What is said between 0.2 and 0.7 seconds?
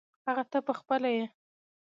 هغه ته